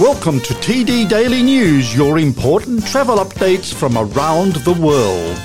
Welcome 0.00 0.40
to 0.40 0.54
TD 0.54 1.10
Daily 1.10 1.42
News, 1.42 1.94
your 1.94 2.16
important 2.16 2.86
travel 2.86 3.18
updates 3.18 3.70
from 3.70 3.98
around 3.98 4.54
the 4.54 4.72
world. 4.72 5.38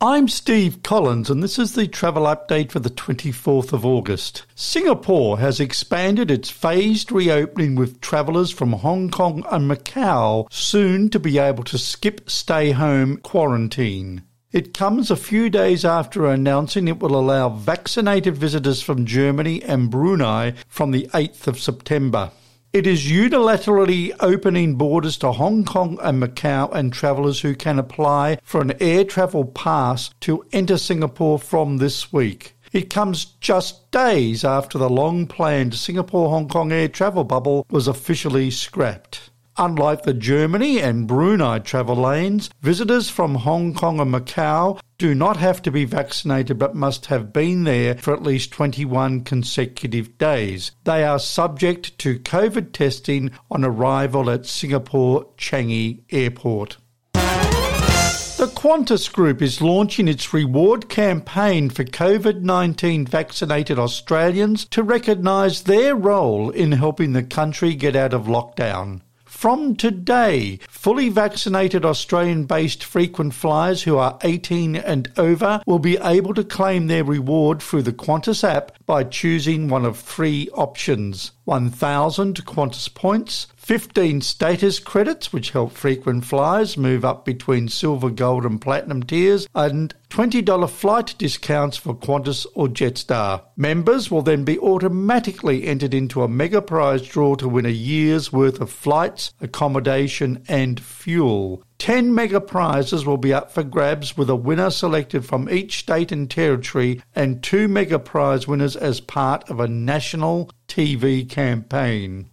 I'm 0.00 0.28
Steve 0.28 0.84
Collins, 0.84 1.30
and 1.30 1.42
this 1.42 1.58
is 1.58 1.74
the 1.74 1.88
travel 1.88 2.22
update 2.22 2.70
for 2.70 2.78
the 2.78 2.90
24th 2.90 3.72
of 3.72 3.84
August. 3.84 4.46
Singapore 4.54 5.40
has 5.40 5.58
expanded 5.58 6.30
its 6.30 6.48
phased 6.48 7.10
reopening 7.10 7.74
with 7.74 8.00
travellers 8.00 8.52
from 8.52 8.74
Hong 8.74 9.10
Kong 9.10 9.44
and 9.50 9.68
Macau 9.68 10.46
soon 10.48 11.10
to 11.10 11.18
be 11.18 11.38
able 11.38 11.64
to 11.64 11.76
skip 11.76 12.30
stay 12.30 12.70
home 12.70 13.16
quarantine. 13.16 14.22
It 14.56 14.72
comes 14.72 15.10
a 15.10 15.16
few 15.16 15.50
days 15.50 15.84
after 15.84 16.24
announcing 16.24 16.88
it 16.88 16.98
will 16.98 17.14
allow 17.14 17.50
vaccinated 17.50 18.38
visitors 18.38 18.80
from 18.80 19.04
Germany 19.04 19.62
and 19.62 19.90
Brunei 19.90 20.54
from 20.66 20.92
the 20.92 21.10
8th 21.12 21.46
of 21.46 21.60
September. 21.60 22.30
It 22.72 22.86
is 22.86 23.04
unilaterally 23.04 24.16
opening 24.18 24.76
borders 24.76 25.18
to 25.18 25.32
Hong 25.32 25.66
Kong 25.66 25.98
and 26.00 26.22
Macau 26.22 26.72
and 26.72 26.90
travellers 26.90 27.42
who 27.42 27.54
can 27.54 27.78
apply 27.78 28.38
for 28.42 28.62
an 28.62 28.72
air 28.80 29.04
travel 29.04 29.44
pass 29.44 30.08
to 30.20 30.42
enter 30.52 30.78
Singapore 30.78 31.38
from 31.38 31.76
this 31.76 32.10
week. 32.10 32.56
It 32.72 32.88
comes 32.88 33.26
just 33.42 33.90
days 33.90 34.42
after 34.42 34.78
the 34.78 34.88
long 34.88 35.26
planned 35.26 35.74
Singapore 35.74 36.30
Hong 36.30 36.48
Kong 36.48 36.72
air 36.72 36.88
travel 36.88 37.24
bubble 37.24 37.66
was 37.68 37.88
officially 37.88 38.50
scrapped. 38.50 39.28
Unlike 39.58 40.02
the 40.02 40.12
Germany 40.12 40.80
and 40.82 41.06
Brunei 41.06 41.60
travel 41.60 41.96
lanes, 41.96 42.50
visitors 42.60 43.08
from 43.08 43.36
Hong 43.36 43.72
Kong 43.72 44.00
and 44.00 44.12
Macau 44.12 44.78
do 44.98 45.14
not 45.14 45.38
have 45.38 45.62
to 45.62 45.70
be 45.70 45.86
vaccinated 45.86 46.58
but 46.58 46.74
must 46.74 47.06
have 47.06 47.32
been 47.32 47.64
there 47.64 47.96
for 47.96 48.12
at 48.12 48.22
least 48.22 48.50
21 48.52 49.24
consecutive 49.24 50.18
days. 50.18 50.72
They 50.84 51.04
are 51.04 51.18
subject 51.18 51.98
to 52.00 52.18
COVID 52.18 52.72
testing 52.72 53.30
on 53.50 53.64
arrival 53.64 54.28
at 54.28 54.44
Singapore 54.44 55.26
Changi 55.38 56.02
Airport. 56.10 56.76
The 57.14 58.52
Qantas 58.54 59.10
Group 59.10 59.40
is 59.40 59.62
launching 59.62 60.06
its 60.06 60.34
reward 60.34 60.90
campaign 60.90 61.70
for 61.70 61.84
COVID 61.84 62.42
19 62.42 63.06
vaccinated 63.06 63.78
Australians 63.78 64.66
to 64.66 64.82
recognise 64.82 65.62
their 65.62 65.96
role 65.96 66.50
in 66.50 66.72
helping 66.72 67.14
the 67.14 67.22
country 67.22 67.74
get 67.74 67.96
out 67.96 68.12
of 68.12 68.24
lockdown. 68.26 69.00
From 69.36 69.76
today, 69.76 70.60
fully 70.66 71.10
vaccinated 71.10 71.84
Australian 71.84 72.46
based 72.46 72.82
frequent 72.82 73.34
flyers 73.34 73.82
who 73.82 73.98
are 73.98 74.18
18 74.22 74.74
and 74.76 75.12
over 75.18 75.60
will 75.66 75.78
be 75.78 75.98
able 75.98 76.32
to 76.32 76.42
claim 76.42 76.86
their 76.86 77.04
reward 77.04 77.60
through 77.60 77.82
the 77.82 77.92
Qantas 77.92 78.42
app 78.42 78.72
by 78.86 79.04
choosing 79.04 79.68
one 79.68 79.84
of 79.84 79.98
three 79.98 80.48
options 80.54 81.32
1,000 81.44 82.46
Qantas 82.46 82.92
points, 82.92 83.46
15 83.66 84.20
status 84.20 84.78
credits, 84.78 85.32
which 85.32 85.50
help 85.50 85.72
frequent 85.72 86.24
flyers 86.24 86.76
move 86.76 87.04
up 87.04 87.24
between 87.24 87.66
silver, 87.66 88.10
gold, 88.10 88.46
and 88.46 88.60
platinum 88.60 89.02
tiers, 89.02 89.48
and 89.56 89.92
$20 90.08 90.70
flight 90.70 91.16
discounts 91.18 91.76
for 91.76 91.92
Qantas 91.92 92.46
or 92.54 92.68
Jetstar. 92.68 93.42
Members 93.56 94.08
will 94.08 94.22
then 94.22 94.44
be 94.44 94.56
automatically 94.60 95.64
entered 95.64 95.94
into 95.94 96.22
a 96.22 96.28
mega 96.28 96.62
prize 96.62 97.02
draw 97.02 97.34
to 97.34 97.48
win 97.48 97.66
a 97.66 97.70
year's 97.70 98.32
worth 98.32 98.60
of 98.60 98.70
flights, 98.70 99.34
accommodation, 99.40 100.44
and 100.46 100.78
fuel. 100.78 101.64
10 101.78 102.14
mega 102.14 102.40
prizes 102.40 103.04
will 103.04 103.16
be 103.16 103.34
up 103.34 103.50
for 103.50 103.64
grabs 103.64 104.16
with 104.16 104.30
a 104.30 104.36
winner 104.36 104.70
selected 104.70 105.24
from 105.24 105.50
each 105.50 105.80
state 105.80 106.12
and 106.12 106.30
territory 106.30 107.02
and 107.16 107.42
two 107.42 107.66
mega 107.66 107.98
prize 107.98 108.46
winners 108.46 108.76
as 108.76 109.00
part 109.00 109.50
of 109.50 109.58
a 109.58 109.66
national 109.66 110.52
TV 110.68 111.28
campaign. 111.28 112.30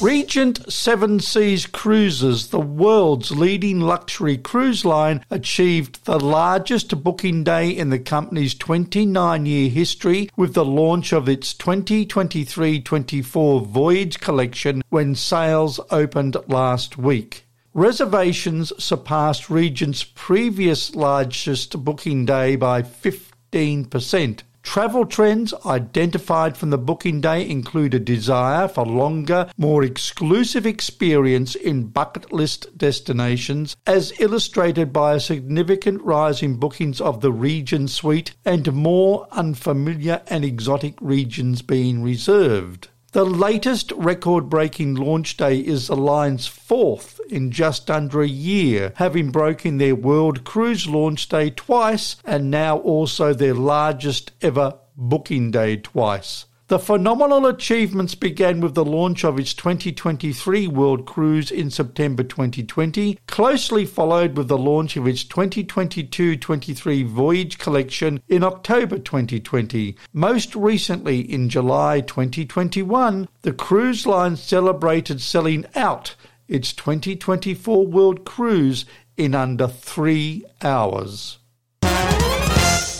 Regent 0.00 0.72
Seven 0.72 1.18
Seas 1.18 1.66
Cruises, 1.66 2.50
the 2.50 2.60
world's 2.60 3.32
leading 3.32 3.80
luxury 3.80 4.36
cruise 4.36 4.84
line, 4.84 5.24
achieved 5.28 6.04
the 6.04 6.20
largest 6.20 7.02
booking 7.02 7.42
day 7.42 7.70
in 7.70 7.90
the 7.90 7.98
company's 7.98 8.54
29 8.54 9.44
year 9.44 9.68
history 9.68 10.30
with 10.36 10.54
the 10.54 10.64
launch 10.64 11.12
of 11.12 11.28
its 11.28 11.52
2023 11.52 12.80
24 12.80 13.60
voyage 13.62 14.20
collection 14.20 14.82
when 14.88 15.16
sales 15.16 15.80
opened 15.90 16.36
last 16.46 16.96
week. 16.96 17.44
Reservations 17.74 18.72
surpassed 18.78 19.50
Regent's 19.50 20.04
previous 20.04 20.94
largest 20.94 21.84
booking 21.84 22.24
day 22.24 22.54
by 22.54 22.82
15%. 22.82 24.42
Travel 24.68 25.06
trends 25.06 25.54
identified 25.64 26.54
from 26.58 26.68
the 26.68 26.76
booking 26.76 27.22
day 27.22 27.48
include 27.48 27.94
a 27.94 27.98
desire 27.98 28.68
for 28.68 28.84
longer, 28.84 29.50
more 29.56 29.82
exclusive 29.82 30.66
experience 30.66 31.54
in 31.54 31.86
bucket 31.86 32.34
list 32.34 32.76
destinations, 32.76 33.76
as 33.86 34.12
illustrated 34.20 34.92
by 34.92 35.14
a 35.14 35.20
significant 35.20 36.02
rise 36.02 36.42
in 36.42 36.56
bookings 36.56 37.00
of 37.00 37.22
the 37.22 37.32
Regent 37.32 37.88
Suite 37.88 38.36
and 38.44 38.70
more 38.74 39.26
unfamiliar 39.32 40.20
and 40.26 40.44
exotic 40.44 40.96
regions 41.00 41.62
being 41.62 42.02
reserved. 42.02 42.88
The 43.18 43.24
latest 43.24 43.90
record 43.96 44.48
breaking 44.48 44.94
launch 44.94 45.36
day 45.36 45.58
is 45.58 45.88
the 45.88 45.96
line's 45.96 46.46
fourth 46.46 47.20
in 47.28 47.50
just 47.50 47.90
under 47.90 48.22
a 48.22 48.28
year, 48.28 48.92
having 48.94 49.32
broken 49.32 49.78
their 49.78 49.96
world 49.96 50.44
cruise 50.44 50.86
launch 50.86 51.28
day 51.28 51.50
twice 51.50 52.14
and 52.24 52.48
now 52.48 52.78
also 52.78 53.34
their 53.34 53.54
largest 53.54 54.30
ever 54.40 54.78
booking 54.96 55.50
day 55.50 55.78
twice. 55.78 56.44
The 56.68 56.78
phenomenal 56.78 57.46
achievements 57.46 58.14
began 58.14 58.60
with 58.60 58.74
the 58.74 58.84
launch 58.84 59.24
of 59.24 59.38
its 59.38 59.54
2023 59.54 60.66
World 60.66 61.06
Cruise 61.06 61.50
in 61.50 61.70
September 61.70 62.22
2020, 62.22 63.18
closely 63.26 63.86
followed 63.86 64.36
with 64.36 64.48
the 64.48 64.58
launch 64.58 64.94
of 64.98 65.06
its 65.06 65.24
2022 65.24 66.36
23 66.36 67.02
Voyage 67.04 67.56
Collection 67.56 68.20
in 68.28 68.44
October 68.44 68.98
2020. 68.98 69.96
Most 70.12 70.54
recently, 70.54 71.20
in 71.20 71.48
July 71.48 72.02
2021, 72.02 73.30
the 73.40 73.52
cruise 73.54 74.06
line 74.06 74.36
celebrated 74.36 75.22
selling 75.22 75.64
out 75.74 76.16
its 76.48 76.74
2024 76.74 77.86
World 77.86 78.26
Cruise 78.26 78.84
in 79.16 79.34
under 79.34 79.68
three 79.68 80.44
hours. 80.60 81.37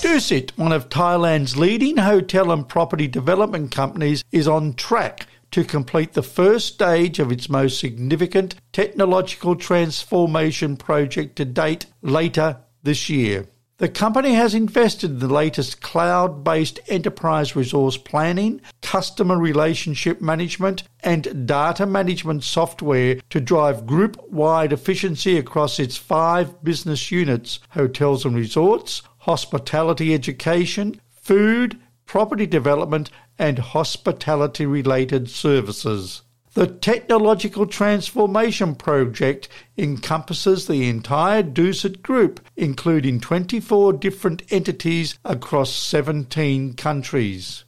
Dusit, 0.00 0.56
one 0.56 0.70
of 0.70 0.88
Thailand's 0.88 1.56
leading 1.56 1.97
hotel 1.97 2.53
and 2.53 2.69
property 2.69 3.09
development 3.09 3.72
companies, 3.72 4.22
is 4.31 4.47
on 4.47 4.75
track 4.75 5.26
to 5.50 5.64
complete 5.64 6.12
the 6.12 6.22
first 6.22 6.75
stage 6.75 7.19
of 7.19 7.32
its 7.32 7.48
most 7.48 7.81
significant 7.81 8.54
technological 8.72 9.56
transformation 9.56 10.76
project 10.76 11.34
to 11.37 11.44
date 11.44 11.87
later 12.00 12.58
this 12.84 13.08
year. 13.08 13.48
The 13.78 13.88
company 13.88 14.34
has 14.34 14.54
invested 14.54 15.10
in 15.10 15.19
the 15.19 15.28
latest 15.32 15.81
cloud 15.81 16.44
based 16.44 16.81
enterprise 16.88 17.56
resource 17.56 17.97
planning, 17.97 18.60
customer 18.82 19.37
relationship 19.38 20.20
management, 20.20 20.82
and 21.04 21.47
data 21.47 21.87
management 21.87 22.44
software 22.44 23.20
to 23.31 23.41
drive 23.41 23.87
group 23.87 24.16
wide 24.31 24.72
efficiency 24.72 25.38
across 25.38 25.78
its 25.78 25.97
five 25.97 26.62
business 26.62 27.10
units 27.10 27.60
hotels 27.70 28.25
and 28.25 28.34
resorts, 28.34 29.03
hospitality 29.28 30.14
education, 30.14 30.98
food, 31.10 31.78
property 32.06 32.46
development, 32.46 33.10
and 33.38 33.58
hospitality 33.58 34.64
related 34.64 35.28
services. 35.28 36.22
The 36.54 36.66
Technological 36.66 37.66
Transformation 37.66 38.74
Project 38.74 39.50
encompasses 39.76 40.66
the 40.66 40.88
entire 40.88 41.42
Dusit 41.42 42.00
Group, 42.00 42.40
including 42.56 43.20
24 43.20 43.92
different 43.92 44.44
entities 44.48 45.18
across 45.26 45.74
17 45.74 46.72
countries. 46.72 47.64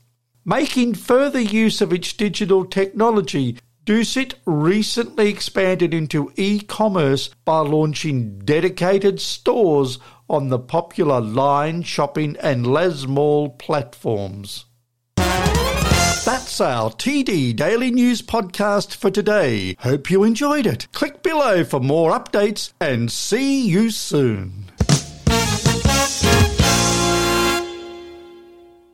Making 0.47 0.95
further 0.95 1.43
use 1.43 1.83
of 1.83 1.93
its 1.93 2.15
digital 2.15 2.65
technology, 2.65 3.59
Dusit 3.85 4.35
recently 4.47 5.29
expanded 5.29 5.93
into 5.93 6.33
e 6.37 6.61
commerce 6.61 7.31
by 7.45 7.59
launching 7.59 8.39
dedicated 8.39 9.21
stores 9.21 9.99
on 10.31 10.49
the 10.49 10.59
popular 10.59 11.21
Line 11.21 11.83
Shopping 11.83 12.37
and 12.41 12.65
LazMall 12.65 13.59
platforms. 13.59 14.65
That's 15.17 16.61
our 16.61 16.91
TD 16.91 17.57
Daily 17.57 17.91
News 17.91 18.23
podcast 18.23 18.95
for 18.95 19.11
today. 19.11 19.77
Hope 19.81 20.11
you 20.11 20.23
enjoyed 20.23 20.67
it. 20.67 20.87
Click 20.93 21.23
below 21.25 21.65
for 21.65 21.81
more 21.81 22.13
updates 22.13 22.73
and 22.81 23.11
see 23.11 23.67
you 23.67 23.91
soon. 23.91 24.71